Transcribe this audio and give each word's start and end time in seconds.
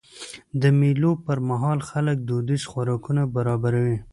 د 0.61 0.63
مېلو 0.79 1.11
پر 1.25 1.37
مهال 1.49 1.79
خلک 1.89 2.17
دودیز 2.27 2.63
خوراکونه 2.71 3.21
برابروي. 3.35 3.97